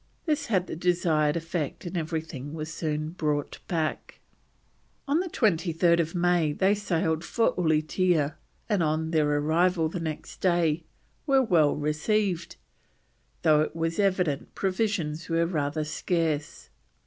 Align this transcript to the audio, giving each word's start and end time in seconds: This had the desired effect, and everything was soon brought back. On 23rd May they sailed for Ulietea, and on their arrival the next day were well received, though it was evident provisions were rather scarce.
This 0.25 0.47
had 0.47 0.65
the 0.65 0.75
desired 0.75 1.37
effect, 1.37 1.85
and 1.85 1.95
everything 1.95 2.55
was 2.55 2.73
soon 2.73 3.11
brought 3.11 3.59
back. 3.67 4.19
On 5.07 5.21
23rd 5.21 6.15
May 6.15 6.53
they 6.53 6.73
sailed 6.73 7.23
for 7.23 7.53
Ulietea, 7.55 8.33
and 8.67 8.81
on 8.81 9.11
their 9.11 9.29
arrival 9.37 9.89
the 9.89 9.99
next 9.99 10.37
day 10.41 10.85
were 11.27 11.43
well 11.43 11.75
received, 11.75 12.55
though 13.43 13.61
it 13.61 13.75
was 13.75 13.99
evident 13.99 14.55
provisions 14.55 15.29
were 15.29 15.45
rather 15.45 15.83
scarce. 15.83 16.71